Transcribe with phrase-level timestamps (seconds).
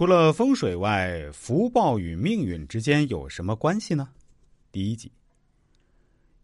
[0.00, 4.08] 除了风水外，福报与命运之间有什么关系呢？
[4.72, 5.12] 第一集。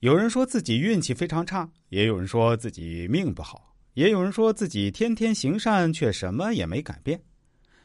[0.00, 7.18] 有人说自己运气非常差，也有人说自己命不好，也有人说自己天天行善却什么也没改变。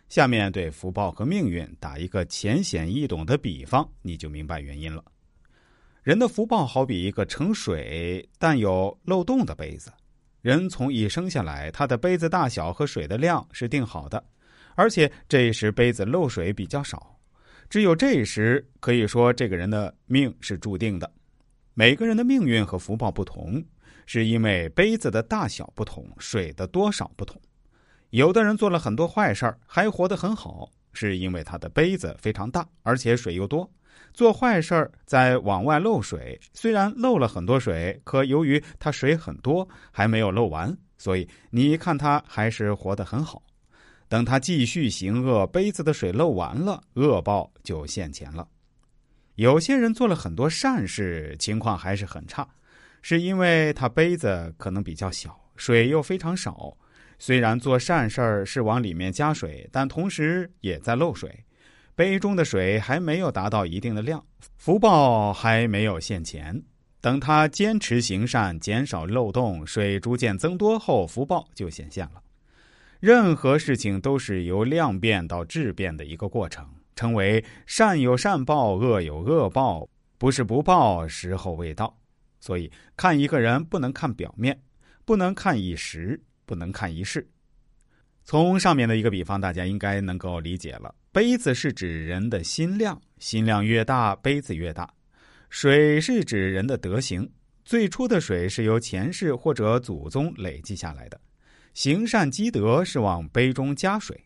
[0.09, 5.01] 下面对福报和命运打一个浅显易懂的比方，你就明白原因了。
[6.03, 9.89] 人的福报好比一个盛水但有漏洞的杯子，
[10.41, 14.21] 人从一生下来，他的杯子大小和水的量是定好的，
[14.75, 17.17] 而且这时杯子漏水比较少，
[17.69, 21.11] 只有这时可以说这个人的命是注定的。
[21.73, 23.63] 每个人的命运和福报不同，
[24.05, 27.39] 是因为杯子的大小不同，水的多少不同。
[28.09, 33.71] 有的人做了很多坏事儿，还活得很好，是因为他的杯子非常大，而且水又多。
[34.13, 43.41] 做坏事儿在往外漏水，虽然漏了很多水，可由于他水很多，还没有漏完，所以你看他还是活得很好。
[44.11, 48.45] 等他继续行恶，杯子的水漏完了，恶报就现前了。
[49.35, 52.45] 有些人做了很多善事，情况还是很差，
[53.01, 56.75] 是因为他杯子可能比较小，水又非常少。
[57.19, 61.45] 虽然做善事儿是往里面加水，但同时也在漏水，
[61.95, 64.21] 杯中的水还没有达到一定的量，
[64.57, 66.61] 福报还没有现前。
[66.99, 72.21] 等他坚持行善，减少漏洞，水逐渐增多后，福报就显现了。
[73.01, 81.99] 任何事情都是由量变到质变的一个过程，称为善有善报，恶有恶报，不是不报，时候未到。
[82.39, 84.57] 所以看一个人不能看表面，
[85.03, 86.21] 不能看一时。
[86.43, 87.25] 不能看一世。
[88.25, 90.93] 从上面的一个比方，大家应该能够理解了。
[91.09, 94.93] 杯子是指人的心量，心量越大，杯子越大。
[95.49, 97.31] 水是指人的德行，
[97.63, 101.21] 最初的水是由前世或者祖宗累积下来的。
[101.73, 104.25] 行善积德是往杯中加水。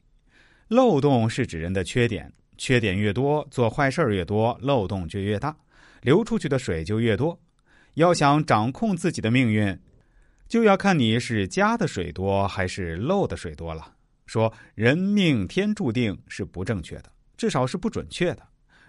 [0.68, 5.56] 漏洞是指人的缺点，缺点越多，做坏事越多，漏洞就越大，
[6.02, 7.40] 流出去的水就越多。
[7.94, 9.78] 要想掌控自己的命运。
[10.48, 13.94] 就要看你是加的水多还是漏的水多了。
[14.28, 18.44] 说人命天注定是不正确的，至少是不准确的。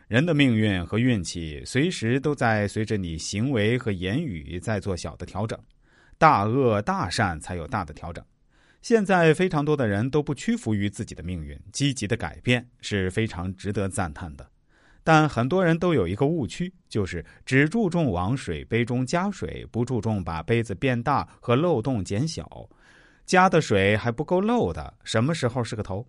[0.07, 5.59] 人的命运和运气随时都在随着你行为和言语在做小的调整，
[6.19, 8.23] 大恶大善才有大的调整。
[8.83, 14.49] 现在非常多的人都不屈服于自己的命运，积极的改变是非常值得赞叹的。
[15.03, 22.69] 但很多人都有一个误区，就是只注重往水杯中加水，不注重把杯子变大和漏洞减小。
[23.25, 26.07] 加的水还不够漏的，什么时候是个头？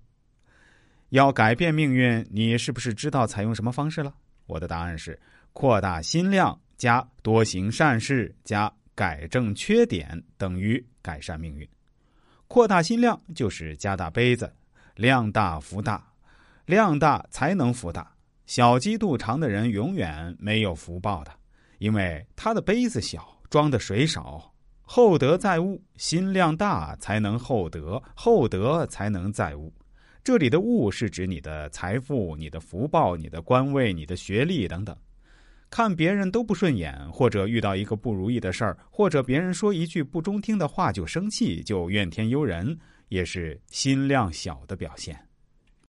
[1.10, 4.14] 要改变命运，你是不是知道采用什么方式了？
[4.46, 5.20] 我的答案是：
[5.54, 11.68] 扩大心量加多行善事加改正缺点等于改善命运。
[12.48, 14.52] 扩大心量就是加大杯子，
[14.96, 16.02] 量大福大，
[16.66, 18.10] 量大才能福大。
[18.46, 21.32] 小鸡肚肠的人永远没有福报的，
[21.80, 24.54] 因为他的杯子小，装的水少。
[24.82, 29.74] 厚德载物，心量大才能厚德，厚德才能载物。
[30.24, 34.96] 这里的物是指你的财富、你的福报、你的官位、你的学历等等。
[35.70, 42.78] 看别人都不顺眼，或者遇到一个不如意的事儿，或者别人说一句不中听的话就生气，就怨天尤人，
[43.10, 45.27] 也是心量小的表现。